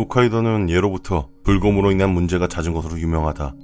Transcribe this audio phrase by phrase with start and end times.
[0.00, 3.54] 홋카이도는 예로부터 불곰으로 인한 문제가 잦은 것으로 유명하다.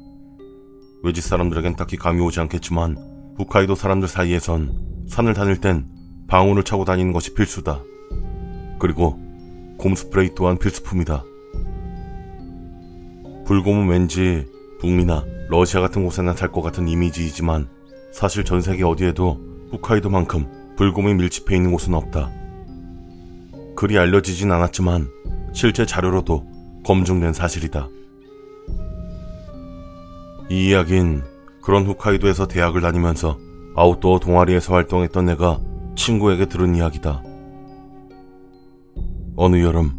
[1.02, 2.98] 외지 사람들에겐 딱히 감이 오지 않겠지만
[3.38, 5.88] 홋카이도 사람들 사이에선 산을 다닐 땐
[6.28, 7.82] 방울을 차고 다니는 것이 필수다.
[8.78, 9.18] 그리고
[9.78, 11.24] 곰 스프레이 또한 필수품이다.
[13.46, 14.44] 불곰은 왠지
[14.80, 17.66] 북미나 러시아 같은 곳에나 살 것 같은 이미지이지만
[18.12, 19.40] 사실 전 세계 어디에도
[19.72, 22.30] 홋카이도만큼 불곰이 밀집해 있는 곳은 없다.
[23.74, 25.08] 그리 알려지진 않았지만
[25.56, 26.44] 실제 자료로도
[26.84, 27.88] 검증된 사실이다.
[30.50, 31.22] 이 이야기는
[31.62, 33.38] 그런 홋카이도에서 대학을 다니면서
[33.74, 35.58] 아웃도어 동아리에서 활동했던 내가
[35.96, 37.22] 친구에게 들은 이야기다.
[39.36, 39.94] 어느 여름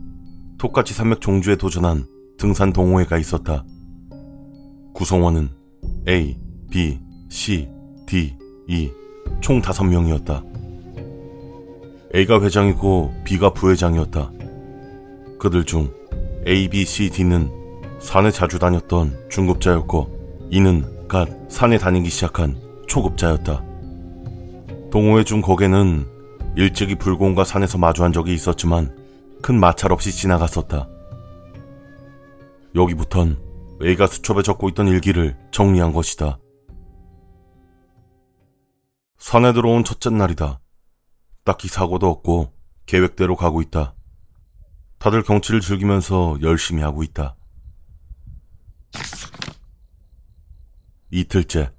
[0.59, 2.05] 똑같이 산맥 종주에 도전한
[2.37, 3.65] 등산 동호회가 있었다.
[4.93, 5.49] 구성원은
[6.07, 6.37] A,
[6.69, 6.99] B,
[7.29, 7.67] C,
[8.05, 8.91] D, E
[9.41, 10.45] 총 5명이었다.
[12.13, 14.36] A가 회장이고 B가 부회장이었다.
[15.39, 15.93] 그들 중
[16.47, 17.51] A, B, C, D는
[17.99, 23.63] 산에 자주 다녔던 중급자였고 E는 갓 산에 다니기 시작한 초급자였다.
[24.91, 26.07] 동호회 중 거기는
[26.55, 28.95] 일찍이 불공과 산에서 마주한 적이 있었지만
[29.41, 30.87] 큰 마찰 없이 지나갔었다.
[32.75, 33.37] 여기부턴
[33.83, 36.39] A가 수첩에 적고 있던 일기를 정리한 것이다.
[39.17, 40.59] 산에 들어온 첫째 날이다.
[41.43, 42.53] 딱히 사고도 없고
[42.85, 43.96] 계획대로 가고 있다.
[44.99, 47.35] 다들 경치를 즐기면서 열심히 하고 있다.
[51.11, 51.71] 이틀째.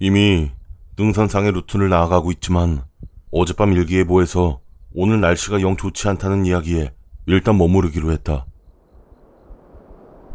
[0.00, 0.50] 이미
[0.96, 2.84] 등산상의 루트를 나아가고 있지만
[3.32, 4.60] 어젯밤 일기예보에서
[4.94, 6.94] 오늘 날씨가 영 좋지 않다는 이야기에
[7.26, 8.46] 일단 머무르기로 했다.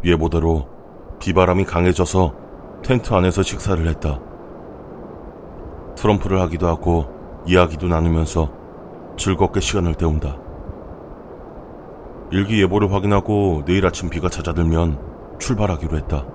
[0.04, 0.70] 예보대로
[1.20, 2.36] 비바람이 강해져서
[2.84, 4.20] 텐트 안에서 식사를 했다.
[5.96, 7.08] 트럼프를 하기도 하고
[7.48, 8.52] 이야기도 나누면서
[9.18, 10.43] 즐겁게 시간을 때운다.
[12.32, 16.26] 일기 예보를 확인하고 내일 아침 비가 찾아들면 출발하기로 했다.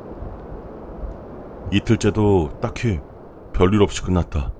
[1.73, 3.01] 이틀째도 딱히
[3.55, 4.53] 별일 없이 끝났다.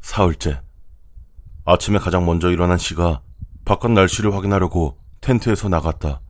[0.00, 0.60] 사흘째.
[1.64, 3.22] 아침에 가장 먼저 일어난 씨가
[3.64, 6.20] 바깥 날씨를 확인하려고 텐트에서 나갔다.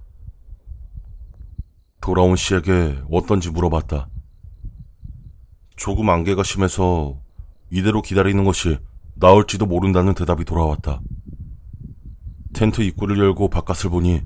[2.01, 4.09] 돌아온 씨에게 어떤지 물어봤다.
[5.77, 7.19] 조금 안개가 심해서
[7.71, 8.79] 이대로 기다리는 것이
[9.15, 11.01] 나을지도 모른다는 대답이 돌아왔다.
[12.53, 14.23] 텐트 입구를 열고 바깥을 보니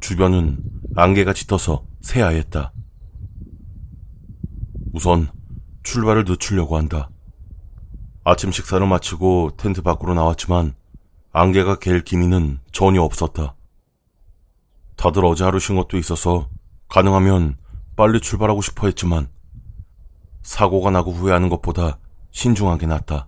[0.00, 0.62] 주변은
[0.96, 2.72] 안개가 짙어서 새하였다.
[4.92, 5.28] 우선
[5.82, 7.10] 출발을 늦추려고 한다.
[8.22, 10.74] 아침 식사를 마치고 텐트 밖으로 나왔지만
[11.32, 13.56] 안개가 갤 기미는 전혀 없었다.
[14.96, 16.48] 다들 어제 하루 쉰 것도 있어서
[16.88, 17.56] 가능하면
[17.96, 19.28] 빨리 출발하고 싶어 했지만
[20.42, 21.98] 사고가 나고 후회하는 것보다
[22.30, 23.26] 신중하게 낫다.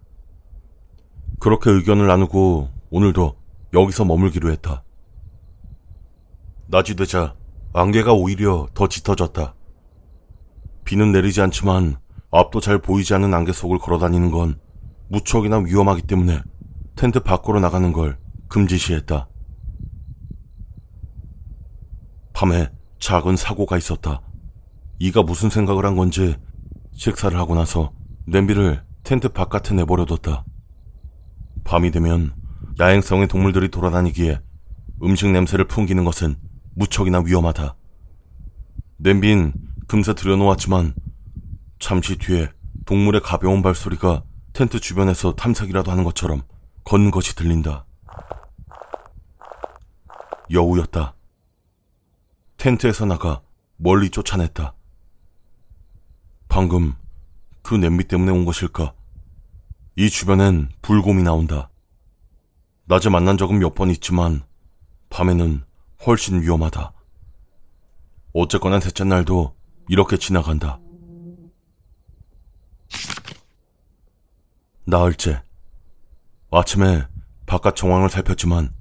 [1.41, 3.46] 그렇게 의견을 나누고 오늘도
[3.77, 4.83] 여기서 머물기로 했다.
[6.69, 7.37] 낮이 되자
[7.75, 9.55] 안개가 오히려 더 짙어졌다.
[10.85, 11.99] 비는 내리지 않지만
[12.31, 14.59] 앞도 잘 보이지 않는 안개 속을 걸어다니는 건
[15.09, 16.41] 무척이나 위험하기 때문에
[16.97, 19.29] 텐트 밖으로 나가는 걸 금지시했다.
[22.33, 24.23] 밤에 작은 사고가 있었다.
[24.99, 26.35] 이가 무슨 생각을 한 건지
[26.93, 27.93] 식사를 하고 나서
[28.27, 30.45] 냄비를 텐트 바깥에 내버려뒀다.
[31.65, 32.35] 밤이 되면
[32.79, 34.41] 야행성의 동물들이 돌아다니기에
[35.03, 36.37] 음식 냄새를 풍기는 것은
[36.75, 37.75] 무척이나 위험하다.
[38.99, 39.55] 냄비는
[39.89, 40.95] 금세 들여놓았지만
[41.79, 42.51] 잠시 뒤에
[42.85, 46.43] 동물의 가벼운 발소리가 텐트 주변에서 탐색이라도 하는 것처럼
[46.85, 47.87] 걷는 것이 들린다.
[50.51, 51.15] 여우였다.
[52.59, 53.41] 텐트에서 나가
[53.77, 54.75] 멀리 쫓아냈다.
[56.49, 56.95] 방금
[57.63, 58.95] 그 냄비 때문에 온 것일까?
[59.97, 61.71] 이 주변엔 불곰이 나온다.
[62.87, 64.43] 낮에 만난 적은 몇 번 있지만
[65.11, 65.65] 밤에는
[66.07, 66.93] 훨씬 위험하다.
[68.33, 69.55] 어쨌거나 셋째 날도
[69.89, 70.79] 이렇게 지나간다.
[74.85, 75.43] 나흘째.
[76.51, 77.07] 아침에
[77.47, 78.73] 바깥 정황을 살폈지만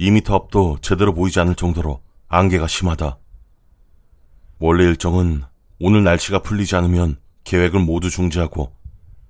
[0.00, 3.18] 2미터 앞도 제대로 보이지 않을 정도로 안개가 심하다.
[4.58, 5.44] 원래 일정은
[5.80, 8.74] 오늘 날씨가 풀리지 않으면 계획을 모두 중지하고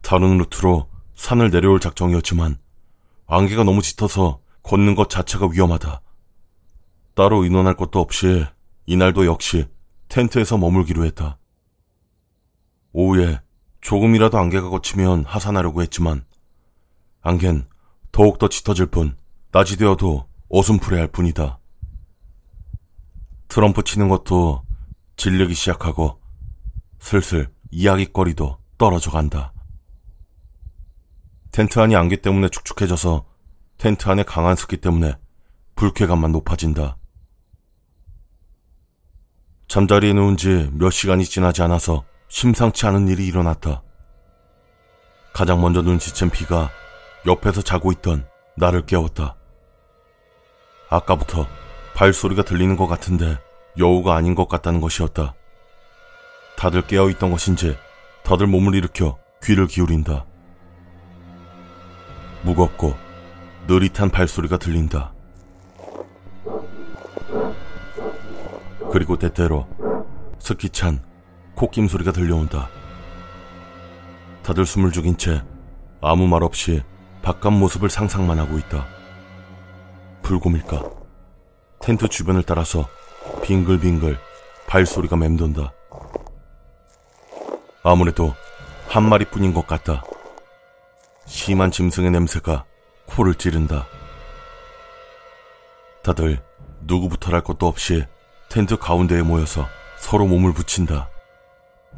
[0.02, 2.58] 다른 루트로 산을 내려올 작정이었지만
[3.26, 6.00] 안개가 너무 짙어서 걷는 것 자체가 위험하다.
[7.14, 8.44] 따로 인원할 것도 없이
[8.86, 9.66] 이날도 역시
[10.08, 11.38] 텐트에서 머물기로 했다.
[12.92, 13.40] 오후에
[13.80, 16.24] 조금이라도 안개가 걷히면 하산하려고 했지만
[17.22, 17.68] 안개는
[18.12, 19.16] 더욱더 짙어질 뿐
[19.52, 21.58] 낮이 되어도 어슴푸레할 뿐이다.
[23.48, 24.62] 트럼프 치는 것도
[25.16, 26.20] 질리기 시작하고
[27.00, 29.52] 슬슬 이야기거리도 떨어져 간다.
[31.56, 33.24] 텐트 안이 안개 때문에 축축해져서
[33.78, 35.14] 텐트 안에 강한 습기 때문에
[35.74, 36.98] 불쾌감만 높아진다.
[39.66, 43.82] 잠자리에 누운 지 몇 시간이 지나지 않아서 심상치 않은 일이 일어났다.
[45.32, 46.70] 가장 먼저 눈치챈 피가
[47.26, 49.34] 옆에서 자고 있던 나를 깨웠다.
[50.90, 51.46] 아까부터
[51.94, 53.38] 발소리가 들리는 것 같은데
[53.78, 55.34] 여우가 아닌 것 같다는 것이었다.
[56.58, 57.78] 다들 깨어있던 것인지
[58.24, 60.26] 다들 몸을 일으켜 귀를 기울인다.
[62.46, 62.94] 무겁고
[63.66, 65.12] 느릿한 발소리가 들린다.
[68.92, 69.66] 그리고 때때로
[70.38, 71.02] 스키찬
[71.56, 72.68] 코김 소리가 들려온다.
[74.44, 75.42] 다들 숨을 죽인 채
[76.00, 76.84] 아무 말 없이
[77.20, 78.86] 바깥 모습을 상상만 하고 있다.
[80.22, 80.84] 불곰일까?
[81.80, 82.88] 텐트 주변을 따라서
[83.42, 84.18] 빙글빙글
[84.68, 85.72] 발소리가 맴돈다.
[87.82, 88.34] 아무래도
[88.88, 90.04] 한 마리뿐인 것 같다.
[91.26, 92.64] 심한 짐승의 냄새가
[93.06, 93.86] 코를 찌른다.
[96.02, 96.40] 다들
[96.82, 98.04] 누구부터랄 것도 없이
[98.48, 99.66] 텐트 가운데에 모여서
[99.98, 101.10] 서로 몸을 붙인다.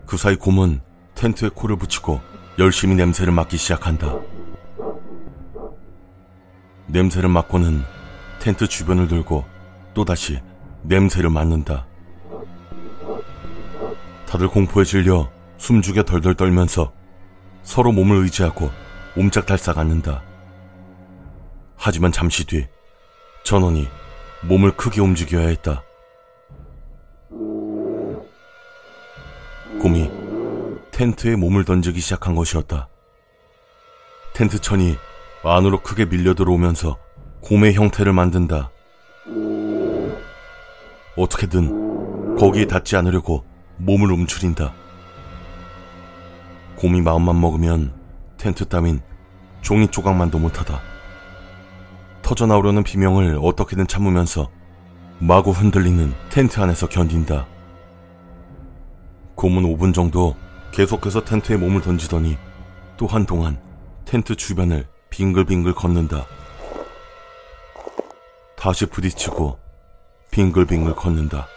[0.06, 0.80] 그 사이 곰은
[1.14, 2.20] 텐트에 코를 붙이고
[2.58, 4.16] 열심히 냄새를 맡기 시작한다.
[6.86, 7.84] 냄새를 맡고는
[8.40, 9.44] 텐트 주변을 돌고
[9.92, 10.40] 또다시
[10.82, 11.86] 냄새를 맡는다.
[14.26, 16.92] 다들 공포에 질려 숨죽여 덜덜 떨면서
[17.62, 18.70] 서로 몸을 의지하고
[19.16, 20.22] 옴짝달싹 앉는다.
[21.76, 22.66] 하지만 잠시 뒤
[23.44, 23.88] 전원이
[24.42, 25.82] 몸을 크게 움직여야 했다.
[29.80, 30.10] 곰이
[30.90, 32.88] 텐트에 몸을 던지기 시작한 것이었다.
[34.34, 34.96] 텐트 천이
[35.44, 36.98] 안으로 크게 밀려 들어오면서
[37.40, 38.70] 곰의 형태를 만든다.
[41.16, 43.44] 어떻게든 거기에 닿지 않으려고
[43.78, 44.72] 몸을 움츠린다.
[46.76, 47.97] 곰이 마음만 먹으면
[48.38, 49.00] 텐트 따윈
[49.60, 50.80] 종이 조각만도 못하다.
[52.22, 54.48] 터져나오려는 비명을 어떻게든 참으면서
[55.18, 57.46] 마구 흔들리는 텐트 안에서 견딘다.
[59.34, 60.36] 곰은 5분 정도
[60.72, 62.38] 계속해서 텐트에 몸을 던지더니
[62.96, 63.60] 또 한동안
[64.04, 66.24] 텐트 주변을 빙글빙글 걷는다.
[68.56, 69.58] 다시 부딪히고
[70.30, 71.48] 빙글빙글 걷는다.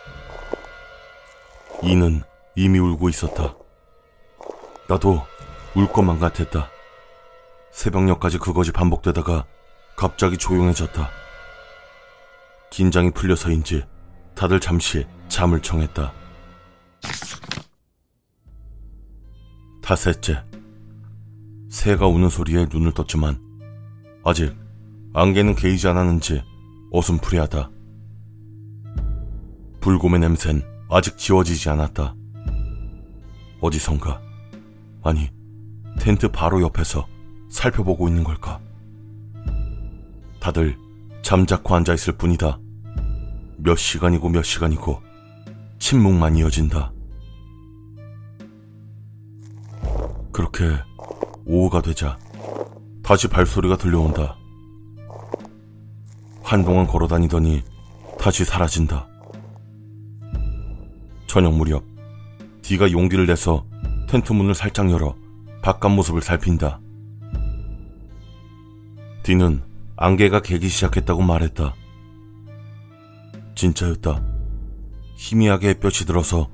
[1.83, 2.23] 이는
[2.55, 3.55] 이미 울고 있었다.
[4.87, 5.21] 나도
[5.75, 6.70] 울 것만 같았다.
[7.71, 9.45] 새벽녘까지 그것이 반복되다가
[9.95, 11.09] 갑자기 조용해졌다.
[12.69, 13.83] 긴장이 풀려서인지
[14.35, 16.13] 다들 잠시 잠을 청했다.
[19.81, 20.44] 탓셋째.
[21.69, 23.39] 새가 우는 소리에 눈을 떴지만
[24.24, 24.56] 아직
[25.13, 26.44] 안개는 개이지 않았는지
[26.91, 27.69] 어슴푸레하다.
[29.79, 32.15] 불곰의 냄새는 아직 지워지지 않았다.
[33.62, 34.21] 어디선가,
[35.03, 35.29] 아니,
[36.00, 37.07] 텐트 바로 옆에서
[37.51, 38.59] 살펴보고 있는 걸까?
[40.39, 40.75] 다들
[41.21, 42.59] 잠자코 앉아있을 뿐이다.
[43.57, 45.00] 몇 시간이고 몇 시간이고
[45.77, 46.92] 침묵만 이어진다.
[50.31, 50.65] 그렇게
[51.45, 52.18] 오후가 되자
[53.03, 54.38] 다시 발소리가 들려온다.
[56.41, 57.62] 한동안 걸어 다니더니
[58.17, 59.08] 다시 사라진다.
[61.27, 61.84] 저녁 무렵
[62.62, 63.65] 디가 용기를 내서
[64.10, 65.15] 텐트 문을 살짝 열어
[65.62, 66.79] 바깥 모습을 살핀다.
[69.23, 69.61] 디는
[69.97, 71.75] 안개가 개기 시작했다고 말했다.
[73.55, 74.23] 진짜였다.
[75.15, 76.49] 희미하게 햇볕이 들어서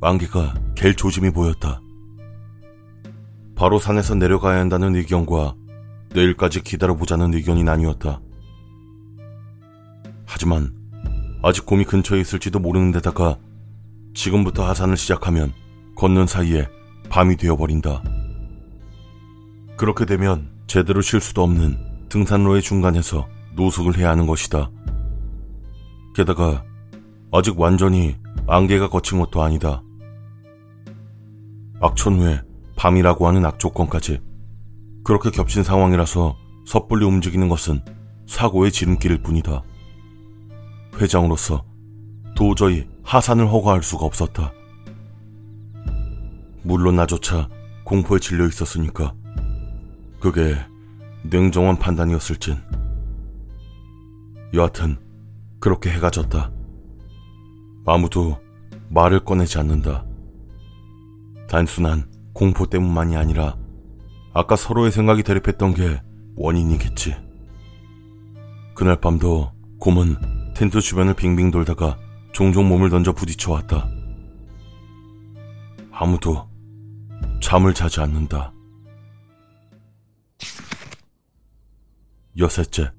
[0.00, 1.80] 안개가 갤 조짐이 보였다.
[3.54, 5.54] 바로 산에서 내려가야 한다는 의견과
[6.14, 8.20] 내일까지 기다려보자는 의견이 나뉘었다.
[10.26, 10.74] 하지만
[11.42, 13.38] 아직 곰이 근처에 있을지도 모르는 데다가
[14.14, 15.52] 지금부터 하산을 시작하면
[15.94, 16.66] 걷는 사이에
[17.08, 18.02] 밤이 되어버린다.
[19.76, 24.70] 그렇게 되면 제대로 쉴 수도 없는 등산로의 중간에서 노숙을 해야 하는 것이다.
[26.14, 26.64] 게다가
[27.32, 29.82] 아직 완전히 안개가 거친 것도 아니다.
[31.80, 32.42] 악천 후에
[32.76, 34.20] 밤이라고 하는 악조건까지
[35.04, 36.36] 그렇게 겹친 상황이라서
[36.66, 37.80] 섣불리 움직이는 것은
[38.26, 39.62] 사고의 지름길일 뿐이다.
[41.00, 41.64] 회장으로서
[42.36, 44.52] 도저히 하산을 허가할 수가 없었다.
[46.62, 47.48] 물론 나조차
[47.84, 49.14] 공포에 질려 있었으니까
[50.20, 50.56] 그게
[51.24, 52.56] 냉정한 판단이었을진.
[54.54, 54.98] 여하튼
[55.60, 56.50] 그렇게 해가 졌다.
[57.86, 58.38] 아무도
[58.88, 60.04] 말을 꺼내지 않는다.
[61.48, 63.56] 단순한 공포 때문만이 아니라
[64.32, 66.00] 아까 서로의 생각이 대립했던 게
[66.36, 67.16] 원인이겠지.
[68.74, 71.98] 그날 밤도 곰은 텐트 주변을 빙빙 돌다가
[72.32, 73.88] 종종 몸을 던져 부딪혀 왔다.
[75.90, 76.48] 아무도
[77.42, 78.52] 잠을 자지 않는다.
[82.40, 82.90] 여섯째.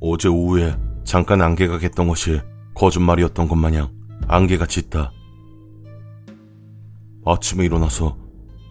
[0.00, 2.40] 어제 오후에 잠깐 안개가 겠던 것이
[2.74, 3.88] 거짓말이었던 것 마냥
[4.26, 5.12] 안개가 짙다.
[7.24, 8.18] 아침에 일어나서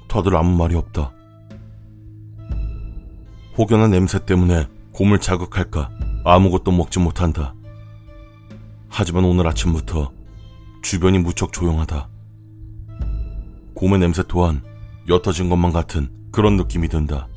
[0.09, 1.13] 다들 아무 말이 없다.
[3.57, 5.89] 혹여나 냄새 때문에 곰을 자극할까
[6.25, 7.55] 아무것도 먹지 못한다.
[8.89, 10.11] 하지만 오늘 아침부터
[10.83, 12.09] 주변이 무척 조용하다.
[13.73, 14.61] 곰의 냄새 또한
[15.07, 17.29] 옅어진 것만 같은 그런 느낌이 든다.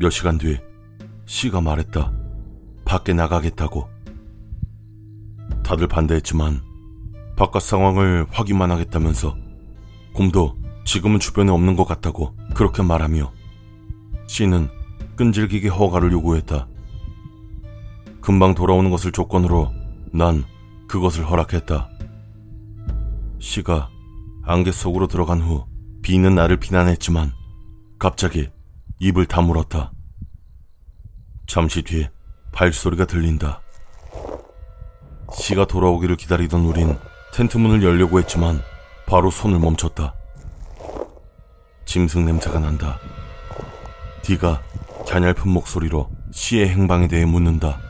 [0.00, 0.56] 몇 시간 뒤
[1.26, 2.12] 씨가 말했다.
[2.84, 3.88] 밖에 나가겠다고.
[5.64, 6.62] 다들 반대했지만
[7.36, 9.36] 바깥 상황을 확인만 하겠다면서
[10.14, 13.32] 곰도 지금은 주변에 없는 것 같다고 그렇게 말하며
[14.28, 14.68] 씨는
[15.16, 16.68] 끈질기게 허가를 요구했다.
[18.20, 19.72] 금방 돌아오는 것을 조건으로
[20.12, 20.44] 난
[20.86, 21.90] 그것을 허락했다.
[23.40, 23.90] 씨가
[24.44, 25.66] 안개 속으로 들어간 후
[26.02, 27.32] 비는 나를 비난했지만
[27.98, 28.48] 갑자기
[29.00, 29.92] 입을 다물었다.
[31.46, 32.08] 잠시 뒤
[32.52, 33.60] 발소리가 들린다.
[35.32, 36.98] 씨가 돌아오기를 기다리던 우린
[37.32, 38.60] 텐트 문을 열려고 했지만
[39.06, 40.14] 바로 손을 멈췄다.
[41.84, 42.98] 짐승 냄새가 난다.
[44.22, 44.62] 디가
[45.06, 47.80] 갸냘픈 목소리로 씨의 행방에 대해 묻는다.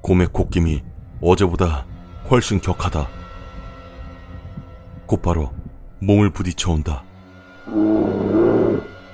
[0.00, 0.82] 곰의 콧김이
[1.20, 1.84] 어제보다
[2.30, 3.08] 훨씬 격하다.
[5.06, 5.52] 곧바로
[6.00, 7.05] 몸을 부딪혀 온다.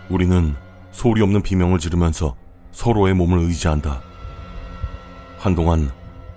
[0.09, 0.55] 우리는
[0.91, 2.37] 소리 없는 비명을 지르면서
[2.71, 4.03] 서로의 몸을 의지한다.
[5.39, 5.91] 한동안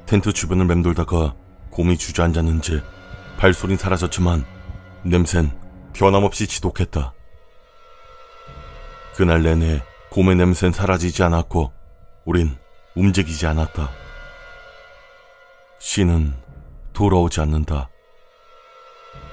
[0.06, 1.36] 텐트 주변을 맴돌다가
[1.72, 2.82] 곰이 주저앉았는지
[3.38, 4.46] 발소린 사라졌지만
[5.04, 5.52] 냄샌
[5.94, 7.14] 변함없이 지독했다.
[9.16, 11.72] 그날 내내 곰의 냄새는 사라지지 않았고
[12.26, 12.56] 우린
[12.96, 13.90] 움직이지 않았다.
[15.80, 16.34] 씨는
[16.94, 17.90] 돌아오지 않는다.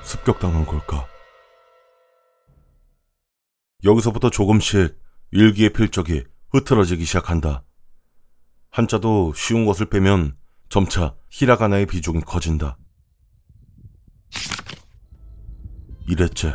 [0.03, 1.12] 습격당한 걸까?
[3.85, 4.97] 여기서부터 조금씩
[5.33, 7.65] 일기의 필적이 흐트러지기 시작한다.
[8.71, 10.37] 한자도 쉬운 것을 빼면
[10.69, 12.79] 점차 히라가나의 비중이 커진다.
[16.07, 16.53] 이랬지.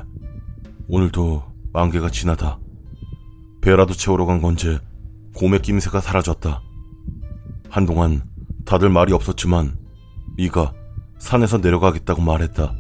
[0.88, 1.44] 오늘도
[1.74, 2.60] 안개가 지나다.
[3.62, 4.80] 배라도 채우러 간 건지
[5.36, 6.62] 곰의 낌새가 사라졌다.
[7.70, 8.24] 한동안
[8.66, 9.78] 다들 말이 없었지만
[10.38, 10.74] 이가
[11.20, 12.74] 산에서 내려가겠다고 말했다.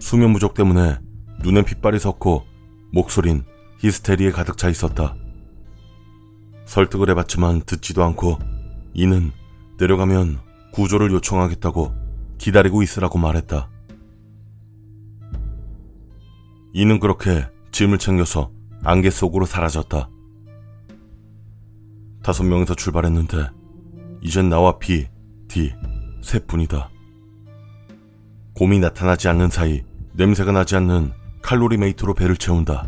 [0.00, 0.98] 수면 부족 때문에
[1.40, 2.47] 눈엔 핏발이 섰고
[2.90, 3.44] 목소린
[3.78, 5.14] 히스테리에 가득 차 있었다.
[6.66, 8.38] 설득을 해봤지만 듣지도 않고
[8.94, 9.32] 이는
[9.78, 10.38] 내려가면
[10.72, 11.94] 구조를 요청하겠다고
[12.38, 13.70] 기다리고 있으라고 말했다.
[16.72, 18.50] E는 그렇게 짐을 챙겨서
[18.84, 20.10] 안개 속으로 사라졌다.
[22.22, 23.48] 다섯 명에서 출발했는데
[24.20, 25.08] 이젠 나와 B,
[25.48, 25.72] D,
[26.22, 26.90] 셋뿐이다.
[28.54, 29.82] 곰이 나타나지 않는 사이
[30.14, 31.12] 냄새가 나지 않는
[31.48, 32.86] 칼로리 메이트로 배를 채운다.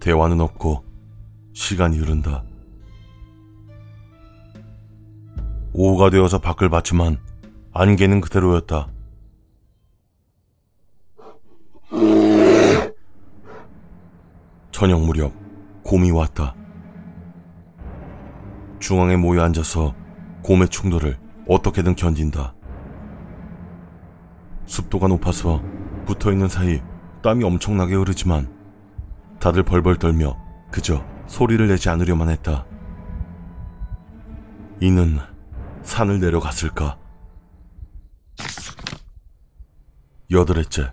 [0.00, 0.82] 대화는 없고
[1.52, 2.42] 시간이 흐른다.
[5.74, 7.18] 오후가 되어서 밖을 봤지만
[7.74, 8.88] 안개는 그대로였다.
[14.72, 15.30] 저녁 무렵
[15.82, 16.54] 곰이 왔다.
[18.78, 19.94] 중앙에 모여 앉아서
[20.42, 22.54] 곰의 충돌을 어떻게든 견딘다.
[24.64, 25.62] 습도가 높아서
[26.06, 26.80] 붙어 있는 사이
[27.22, 28.50] 땀이 엄청나게 흐르지만
[29.40, 30.36] 다들 벌벌 떨며
[30.70, 32.64] 그저 소리를 내지 않으려만 했다.
[34.80, 35.18] 이는
[35.82, 36.98] 산을 내려갔을까?
[40.30, 40.90] 여덟째.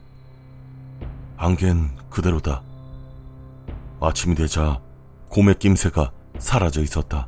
[1.37, 2.63] 안개는 그대로다.
[4.01, 4.81] 아침이 되자
[5.29, 7.27] 곰의 낌새가 사라져 있었다.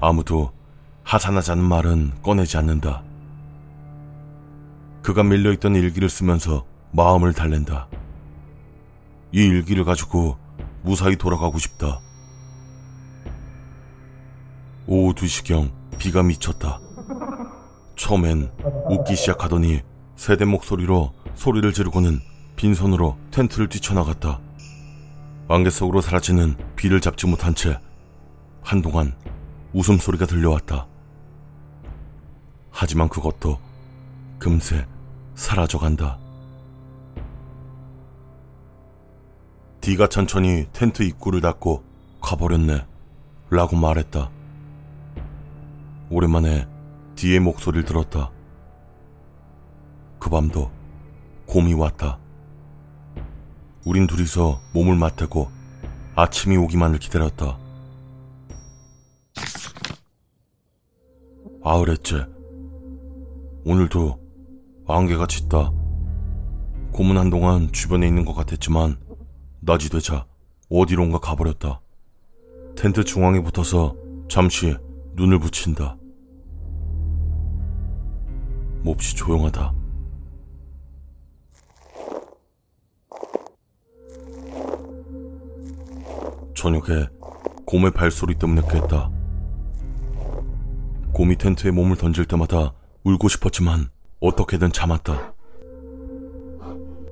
[0.00, 0.52] 아무도
[1.02, 3.02] 하산하자는 말은 꺼내지 않는다.
[5.02, 7.88] 그가 밀려있던 일기를 쓰면서 마음을 달랜다.
[9.32, 10.38] 이 일기를 가지고
[10.82, 12.00] 무사히 돌아가고 싶다.
[14.86, 16.80] 오후 2시경 비가 미쳤다.
[17.96, 18.50] 처음엔
[18.88, 19.82] 웃기 시작하더니
[20.16, 22.20] 새된 목소리로 소리를 지르고는
[22.56, 24.40] 빈손으로 텐트를 뛰쳐나갔다.
[25.48, 27.78] 안개 속으로 사라지는 비를 잡지 못한 채
[28.62, 29.14] 한동안
[29.72, 30.86] 웃음소리가 들려왔다.
[32.70, 33.58] 하지만 그것도
[34.38, 34.86] 금세
[35.34, 36.18] 사라져간다.
[39.88, 41.82] 디가 천천히 텐트 입구를 닫고
[42.20, 42.84] 가버렸네.
[43.48, 44.30] 라고 말했다.
[46.10, 46.68] 오랜만에
[47.14, 48.30] 디의 목소리를 들었다.
[50.18, 50.70] 그 밤도
[51.46, 52.18] 곰이 왔다.
[53.86, 55.50] 우린 둘이서 몸을 맞대고
[56.16, 57.56] 아침이 오기만을 기다렸다.
[61.64, 62.26] 아흘했째.
[63.64, 64.20] 오늘도
[64.86, 65.72] 안개가 짙다.
[66.92, 69.07] 곰은 한동안 주변에 있는 것 같았지만
[69.68, 70.24] 낮이 되자
[70.70, 71.82] 어디론가 가버렸다.
[72.74, 73.94] 텐트 중앙에 붙어서
[74.26, 74.74] 잠시
[75.12, 75.98] 눈을 붙인다.
[78.82, 79.74] 몹시 조용하다.
[86.54, 87.06] 저녁에
[87.66, 89.10] 곰의 발소리 때문에 깼다.
[91.12, 92.72] 곰이 텐트에 몸을 던질 때마다
[93.04, 95.34] 울고 싶었지만 어떻게든 참았다.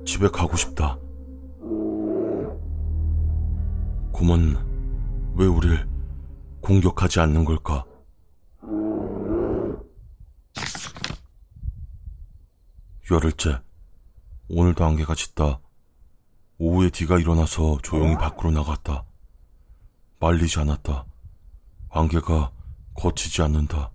[0.05, 0.97] 집에 가고 싶다.
[4.11, 5.87] 곰은 왜 우릴
[6.61, 7.85] 공격하지 않는 걸까?
[13.09, 13.61] 열흘째.
[14.49, 15.59] 오늘도 안개가 짙다.
[16.57, 19.05] 오후에 뒤가 일어나서 조용히 밖으로 나갔다.
[20.19, 21.05] 말리지 않았다.
[21.89, 22.51] 안개가
[22.95, 23.91] 거치지 않는다.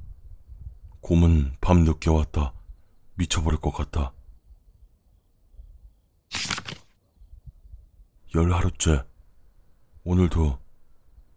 [1.01, 2.55] 곰은 밤 늦게 왔다.
[3.15, 4.13] 미쳐버릴 것 같다.
[8.35, 9.05] 열 하루째.
[10.05, 10.59] 오늘도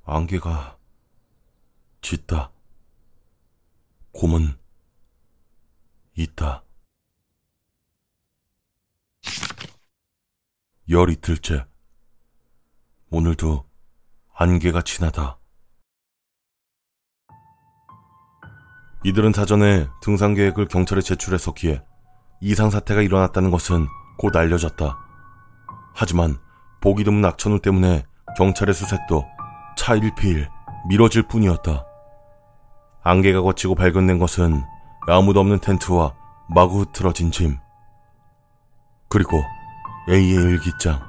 [0.06, 0.78] 안개가
[2.02, 2.52] 짙다.
[4.12, 4.58] 곰은
[6.16, 6.64] 있다.
[10.90, 11.68] 열 이틀째.
[13.12, 13.70] 오늘도
[14.34, 15.38] 안개가 진하다.
[19.04, 21.84] 이들은 사전에 등산 계획을 경찰에 제출했었기에
[22.42, 24.98] 이상 사태가 일어났다는 것은 곧 알려졌다.
[25.94, 26.40] 하지만
[26.82, 28.06] 보기 드문 악천후 때문에
[28.38, 29.26] 경찰의 수색도
[29.78, 30.50] 차일피일
[30.88, 31.86] 미뤄질 뿐이었다.
[33.04, 34.64] 안개가 거치고 발견된 것은
[35.08, 36.14] 아무도 없는 텐트와
[36.50, 37.58] 마구 흐트러진 짐.
[39.10, 39.42] 그리고
[40.10, 41.02] A의 일기장.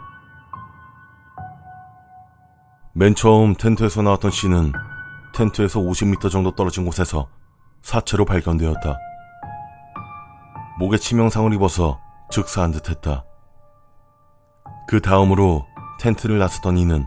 [2.93, 4.73] 맨 처음 텐트에서 나왔던 C는
[5.35, 7.29] 텐트에서 50m 정도 떨어진 곳에서
[7.83, 8.99] 사체로 발견되었다.
[10.79, 12.01] 목에 치명상을 입어서
[12.31, 13.25] 즉사한 듯 했다.
[14.89, 15.67] 그 다음으로
[16.01, 17.07] 텐트를 나섰던 이는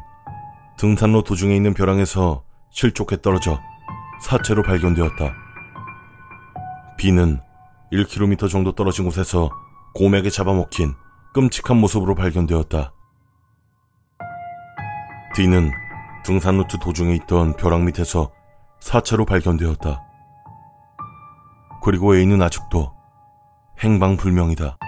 [0.77, 3.59] 등산로 도중에 있는 벼랑에서 실족해 떨어져
[4.21, 5.33] 사체로 발견되었다.
[6.97, 7.41] B는
[7.91, 9.49] 1km 정도 떨어진 곳에서
[9.93, 10.95] 곰에게 잡아먹힌
[11.33, 12.93] 끔찍한 모습으로 발견되었다.
[15.35, 15.71] D는
[16.23, 18.31] 등산 루트 도중에 있던 벼랑 밑에서
[18.79, 20.03] 사체로 발견되었다.
[21.81, 22.91] 그리고 A는 아직도
[23.79, 24.78] 행방불명이다.